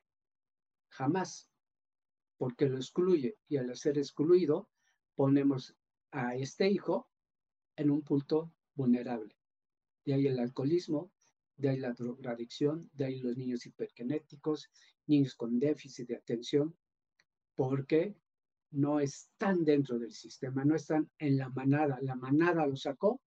[0.87, 1.51] Jamás.
[2.37, 3.37] Porque lo excluye.
[3.49, 4.69] Y al ser excluido,
[5.13, 5.75] ponemos
[6.11, 7.09] a este hijo
[7.75, 9.35] en un punto vulnerable.
[10.05, 11.11] De ahí el alcoholismo,
[11.57, 14.71] de ahí la drogadicción, de ahí los niños hiperkinéticos,
[15.05, 16.73] niños con déficit de atención,
[17.55, 18.15] porque
[18.71, 21.99] no están dentro del sistema, no están en la manada.
[21.99, 23.19] La manada lo sacó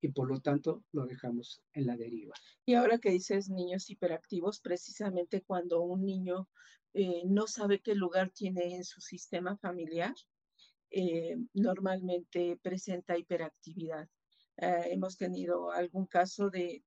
[0.00, 2.34] y por lo tanto lo dejamos en la deriva.
[2.64, 6.48] Y ahora que dices niños hiperactivos, precisamente cuando un niño
[6.94, 10.14] eh, no sabe qué lugar tiene en su sistema familiar,
[10.90, 14.08] eh, normalmente presenta hiperactividad.
[14.56, 16.82] Eh, hemos tenido algún caso de,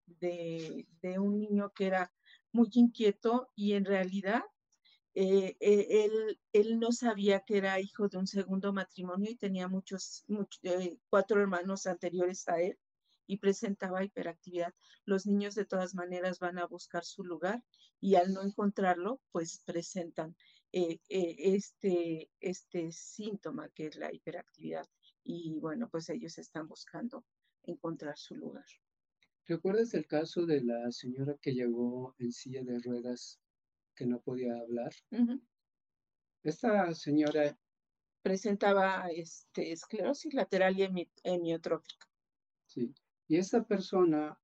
[1.17, 2.11] un niño que era
[2.51, 4.43] muy inquieto y en realidad
[5.15, 5.55] eh,
[6.51, 10.25] él, no sabía que era hijo de un segundo matrimonio y tenía muchos,
[11.09, 12.77] cuatro hermanos anteriores a él
[13.27, 14.73] y presentaba hiperactividad.
[15.05, 17.63] Los niños de todas maneras van a buscar su lugar
[17.99, 20.35] y al no encontrarlo, pues presentan
[20.71, 24.87] este, este síntoma que es la hiperactividad.
[25.23, 27.23] Y bueno, pues ellos están buscando
[27.63, 28.65] encontrar su lugar.
[29.45, 33.39] ¿Recuerdas el caso de la señora que llegó en silla de ruedas
[33.95, 34.91] que no podía hablar?
[36.43, 37.57] Esta señora
[38.21, 42.07] presentaba este, esclerosis lateral y hemiotrófica.
[42.65, 42.93] Sí,
[43.27, 44.39] y esta persona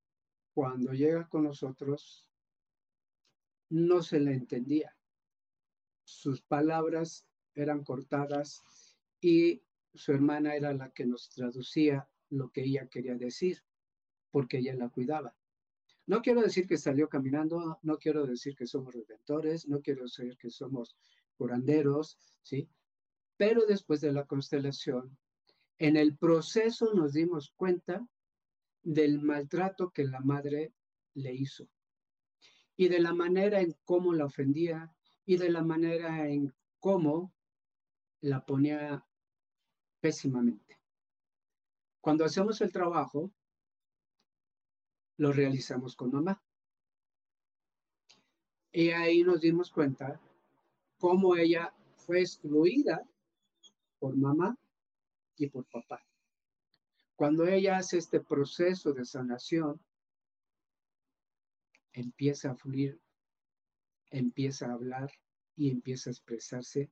[0.54, 2.28] cuando llega con nosotros
[3.70, 4.96] no se le entendía.
[6.04, 8.64] Sus palabras eran cortadas
[9.22, 9.62] y
[9.94, 13.64] su hermana era la que nos traducía lo que ella quería decir,
[14.32, 15.36] porque ella la cuidaba.
[16.06, 20.38] No quiero decir que salió caminando, no quiero decir que somos redentores, no quiero decir
[20.38, 20.98] que somos
[21.38, 22.68] curanderos, ¿sí?
[23.38, 25.18] Pero después de la constelación,
[25.78, 28.08] en el proceso nos dimos cuenta
[28.84, 30.74] del maltrato que la madre
[31.14, 31.68] le hizo
[32.76, 34.94] y de la manera en cómo la ofendía
[35.26, 37.34] y de la manera en cómo
[38.22, 39.06] la ponía
[40.00, 40.80] pésimamente.
[42.00, 43.32] Cuando hacemos el trabajo,
[45.18, 46.42] lo realizamos con mamá.
[48.72, 50.20] Y ahí nos dimos cuenta
[50.98, 53.06] cómo ella fue excluida
[54.00, 54.58] por mamá
[55.36, 56.09] y por papá.
[57.20, 59.78] Cuando ella hace este proceso de sanación,
[61.92, 62.98] empieza a fluir,
[64.10, 65.12] empieza a hablar
[65.58, 66.90] y empieza a expresarse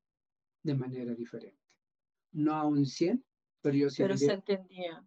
[0.64, 1.64] de manera diferente.
[2.34, 3.24] No a un 100,
[3.62, 5.02] pero yo sí pero se entendía.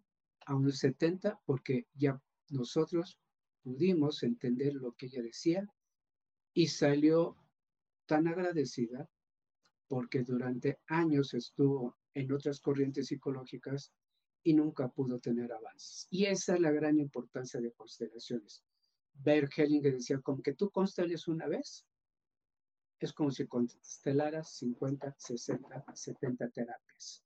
[0.46, 2.18] A un 70, porque ya
[2.48, 3.20] nosotros
[3.62, 5.68] pudimos entender lo que ella decía
[6.54, 7.36] y salió
[8.06, 9.06] tan agradecida
[9.86, 13.92] porque durante años estuvo en otras corrientes psicológicas
[14.42, 16.06] y nunca pudo tener avances.
[16.10, 18.64] Y esa es la gran importancia de constelaciones.
[19.12, 21.86] Bert decía, como que tú consteles una vez,
[22.98, 27.24] es como si constelaras 50, 60, 70 terapias,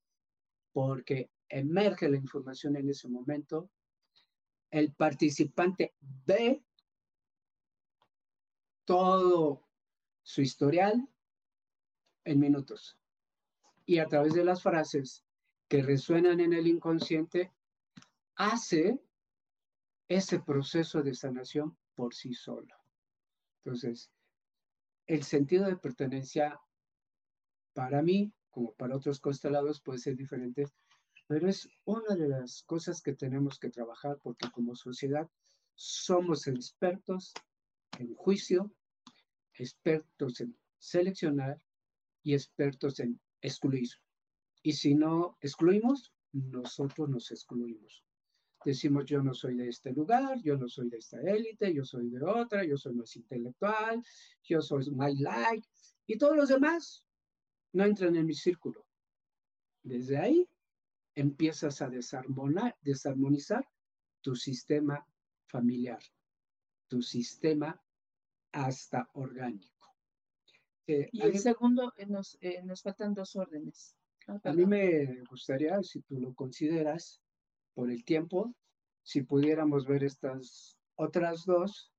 [0.73, 3.71] porque emerge la información en ese momento,
[4.71, 6.65] el participante ve
[8.85, 9.69] todo
[10.23, 11.09] su historial
[12.25, 12.99] en minutos
[13.87, 15.25] y a través de las frases
[15.69, 17.53] que resuenan en el inconsciente,
[18.37, 19.01] hace
[20.09, 22.75] ese proceso de sanación por sí solo.
[23.65, 24.11] Entonces,
[25.07, 26.61] el sentido de pertenencia
[27.73, 30.67] para mí, como para otros constelados, puede ser diferente,
[31.27, 35.29] pero es una de las cosas que tenemos que trabajar porque como sociedad
[35.75, 37.33] somos expertos
[37.99, 38.71] en juicio,
[39.55, 41.61] expertos en seleccionar
[42.23, 43.89] y expertos en excluir.
[44.65, 48.03] Y si no excluimos, nosotros nos excluimos.
[48.65, 52.09] Decimos, yo no soy de este lugar, yo no soy de esta élite, yo soy
[52.09, 54.03] de otra, yo soy más intelectual,
[54.43, 55.69] yo soy my like,
[56.07, 57.05] y todos los demás
[57.75, 58.87] no entran en mi círculo.
[59.83, 60.49] Desde ahí
[61.15, 63.69] empiezas a desarmonizar
[64.23, 65.07] tu sistema
[65.47, 66.01] familiar,
[66.89, 67.79] tu sistema
[68.51, 69.95] hasta orgánico.
[70.87, 73.95] Eh, y el segundo, eh, nos, eh, nos faltan dos órdenes.
[74.27, 77.21] A mí me gustaría, si tú lo consideras,
[77.75, 78.55] por el tiempo,
[79.03, 81.93] si pudiéramos ver estas otras dos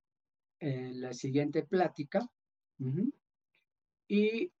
[0.58, 2.28] en la siguiente plática.
[4.08, 4.52] Y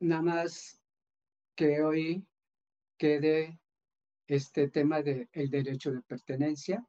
[0.00, 0.80] nada más
[1.54, 2.26] que hoy
[2.96, 3.60] quede
[4.26, 6.84] este tema del el derecho de pertenencia,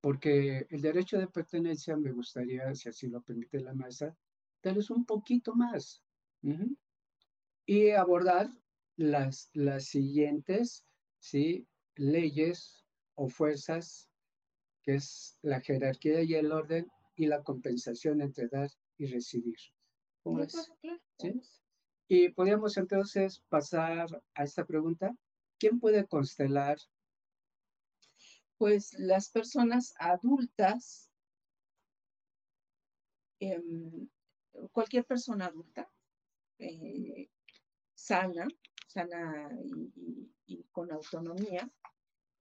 [0.00, 4.16] porque el derecho de pertenencia me gustaría, si así lo permite la mesa,
[4.62, 6.02] darles un poquito más
[7.66, 8.50] y abordar
[9.02, 10.84] las, las siguientes
[11.18, 11.66] ¿sí?
[11.96, 12.84] leyes
[13.14, 14.08] o fuerzas,
[14.82, 19.58] que es la jerarquía y el orden y la compensación entre dar y recibir.
[20.22, 20.72] ¿Cómo es?
[22.08, 25.16] Y podríamos entonces pasar a esta pregunta.
[25.58, 26.78] ¿Quién puede constelar?
[28.56, 31.10] Pues las personas adultas,
[33.40, 34.08] em,
[34.70, 35.90] cualquier persona adulta,
[36.58, 37.28] eh,
[37.94, 38.46] sana,
[38.92, 39.50] sana
[40.46, 41.70] y, con autonomía.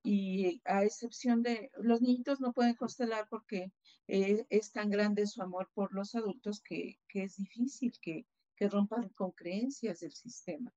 [0.04, 3.72] Y a excepción de los niñitos no pueden constelar porque
[4.08, 8.26] eh, es tan grande su amor por los adultos que, es difícil que,
[8.70, 10.72] rompan con creencias del sistema.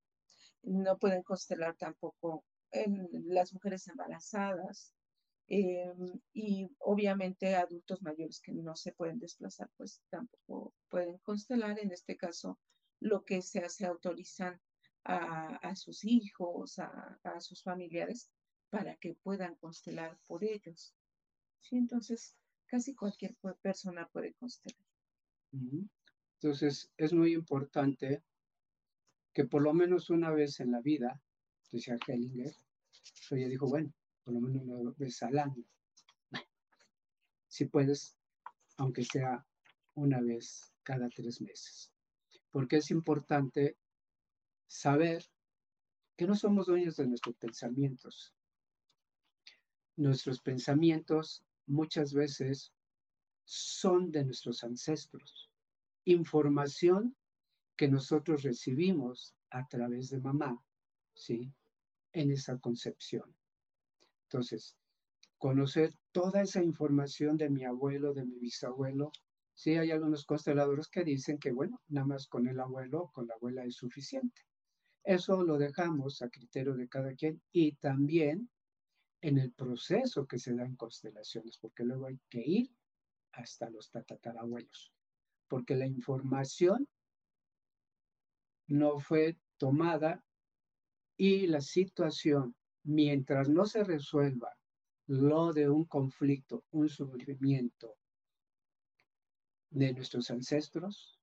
[0.63, 4.91] No pueden constelar tampoco en las mujeres embarazadas,
[5.47, 11.77] em, y obviamente adultos mayores que no se pueden desplazar, pues tampoco pueden constelar.
[11.77, 12.57] En este caso,
[12.99, 14.59] lo que se hace autorizan
[15.05, 18.29] a, sus hijos, a, sus familiares,
[18.69, 20.93] para que puedan constelar por ellos.
[21.61, 21.77] ¿Sí?
[21.77, 22.35] Entonces,
[22.65, 24.85] casi cualquier persona puede constelar.
[26.41, 28.23] Entonces, es muy importante
[29.33, 31.21] que por lo menos una vez en la vida,
[31.71, 32.55] decía Hellinger,
[33.31, 33.93] ella dijo, bueno,
[34.23, 35.63] por lo menos una vez al año.
[37.47, 38.17] si puedes,
[38.77, 39.45] aunque sea
[39.93, 41.91] una vez cada tres meses.
[42.51, 43.77] Porque es importante
[44.67, 45.23] saber
[46.15, 48.33] que no somos dueños de nuestros pensamientos.
[49.97, 52.73] Nuestros pensamientos muchas veces
[53.43, 55.49] son de nuestros ancestros,
[56.05, 57.15] información
[57.75, 60.63] que nosotros recibimos a través de mamá,
[61.13, 61.53] ¿sí?
[62.13, 63.35] En esa concepción.
[64.23, 64.75] Entonces,
[65.37, 69.11] conocer toda esa información de mi abuelo, de mi bisabuelo,
[69.53, 73.27] sí hay algunos consteladores que dicen que, bueno, nada más con el abuelo o con
[73.27, 74.41] la abuela es suficiente.
[75.05, 78.49] Eso lo dejamos a criterio de cada quien y también
[79.21, 82.75] en el proceso que se da en constelaciones, porque luego hay que ir
[83.33, 84.91] hasta los tatarabuelos,
[85.47, 86.87] porque la información
[88.65, 90.25] no fue tomada
[91.17, 94.57] y la situación, mientras no se resuelva
[95.05, 97.95] lo de un conflicto, un sufrimiento
[99.69, 101.19] de nuestros ancestros,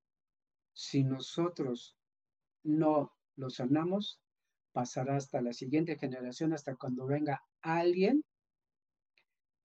[0.72, 1.96] si nosotros
[2.62, 3.12] no
[3.42, 4.20] lo sanamos,
[4.70, 8.24] pasará hasta la siguiente generación, hasta cuando venga alguien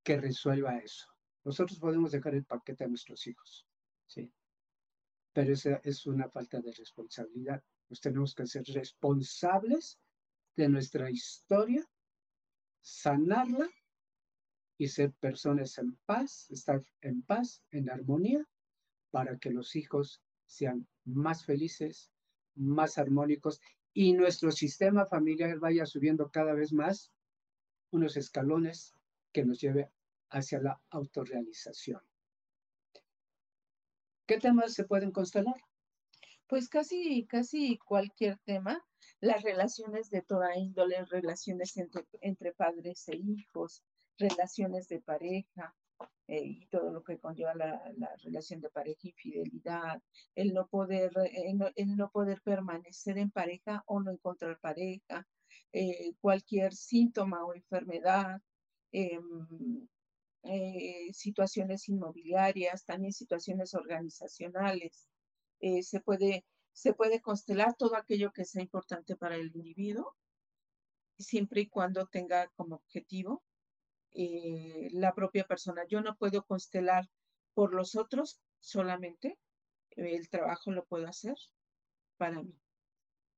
[0.04, 1.08] que resuelva eso.
[1.44, 3.68] Nosotros podemos dejar el paquete a nuestros hijos,
[4.08, 4.34] ¿sí?
[5.32, 7.64] Pero esa es una falta de responsabilidad.
[7.90, 10.00] Nos tenemos que ser responsables
[10.56, 11.88] de nuestra historia,
[12.82, 13.70] sanarla
[14.80, 18.44] y ser personas en paz, estar en paz, en armonía,
[19.12, 22.12] para que los hijos sean más felices,
[22.58, 23.62] más armónicos
[23.94, 27.12] y nuestro sistema familiar vaya subiendo cada vez más
[27.92, 28.94] unos escalones
[29.32, 29.90] que nos lleve
[30.30, 32.02] hacia la autorrealización.
[34.26, 35.56] ¿Qué temas se pueden constelar?
[36.48, 38.86] Pues casi, casi cualquier tema,
[39.20, 43.84] las relaciones de toda índole, relaciones entre, entre padres e hijos,
[44.18, 45.76] relaciones de pareja,
[46.28, 50.02] eh, y todo lo que conlleva la, la, relación de pareja, infidelidad,
[50.36, 55.26] el no poder, eh, el no poder permanecer en pareja o no encontrar pareja,
[55.74, 58.42] eh, cualquier síntoma o enfermedad,
[58.92, 59.88] em,
[60.44, 65.08] eh, situaciones inmobiliarias, también situaciones organizacionales.
[65.60, 70.16] Eh, se, puede, se puede constelar todo aquello que sea importante para el individuo,
[71.18, 73.44] siempre y cuando tenga como objetivo
[74.14, 75.86] eh, la propia persona.
[75.88, 77.10] Yo no puedo constelar
[77.54, 79.38] por los otros solamente,
[79.92, 81.36] el trabajo lo puedo hacer
[82.18, 82.56] para mí.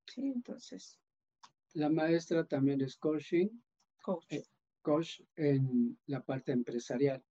[0.07, 0.99] Sí, entonces.
[1.74, 3.49] La maestra también es coaching.
[4.01, 4.26] Coach
[4.82, 7.24] coach en la parte empresarial.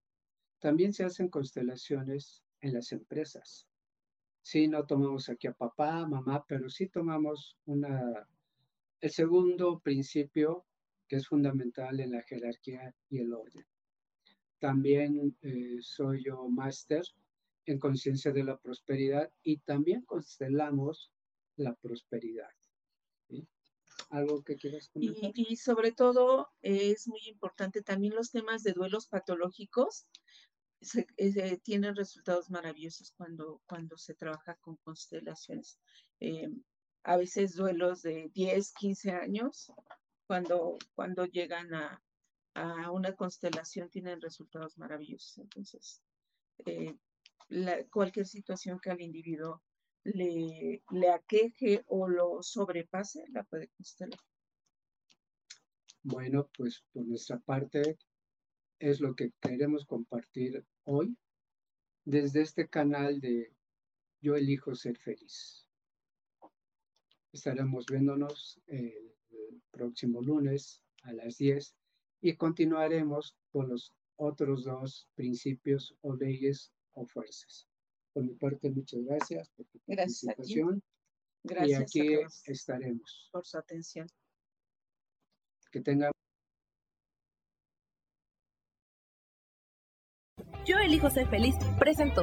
[0.58, 3.66] También se hacen constelaciones en las empresas.
[4.42, 8.28] Sí, no tomamos aquí a papá, mamá, pero sí tomamos una,
[9.00, 10.64] el segundo principio
[11.08, 13.66] que es fundamental en la jerarquía y el orden.
[14.58, 17.02] También eh, soy yo máster
[17.66, 21.12] en conciencia de la prosperidad y también constelamos
[21.56, 22.50] la prosperidad
[24.10, 25.32] algo que quieras comentar.
[25.34, 30.06] Y, sobre todo es muy importante también los temas de duelos patológicos.
[30.80, 35.80] Se, eh, tienen resultados maravillosos cuando, cuando se trabaja con constelaciones.
[36.20, 36.48] Eh,
[37.02, 39.72] a veces duelos de 10, 15 años,
[40.28, 42.02] cuando, cuando llegan a,
[42.54, 45.38] a una constelación tienen resultados maravillosos.
[45.38, 46.02] Entonces,
[46.66, 46.96] eh,
[47.90, 49.62] cualquier situación que al individuo
[50.04, 54.20] le, le aqueje o lo sobrepase, la puede constelar.
[56.02, 57.98] Bueno, pues por nuestra parte
[58.78, 61.16] es lo que queremos compartir hoy
[62.04, 63.52] desde este canal de
[64.20, 65.66] Yo elijo ser feliz.
[67.32, 69.17] Estaremos viéndonos el
[69.70, 71.74] próximo lunes a las 10
[72.20, 77.66] y continuaremos con los otros dos principios o leyes o fuerzas.
[78.12, 80.82] Por mi parte, muchas gracias por tu participación.
[81.44, 83.28] Gracias y aquí estaremos.
[83.32, 84.08] Por su atención.
[85.70, 86.10] Que tengan.
[90.66, 92.22] Yo elijo ser feliz, presento.